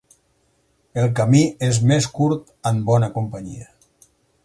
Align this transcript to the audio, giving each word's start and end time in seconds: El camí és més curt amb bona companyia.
El 1.01 1.11
camí 1.19 1.43
és 1.69 1.81
més 1.93 2.09
curt 2.17 2.51
amb 2.73 2.91
bona 2.91 3.15
companyia. 3.19 3.73